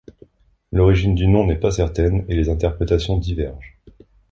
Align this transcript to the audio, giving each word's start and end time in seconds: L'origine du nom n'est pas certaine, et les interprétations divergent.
L'origine 0.71 1.13
du 1.13 1.27
nom 1.27 1.45
n'est 1.45 1.59
pas 1.59 1.69
certaine, 1.69 2.25
et 2.27 2.33
les 2.33 2.49
interprétations 2.49 3.19
divergent. 3.19 3.77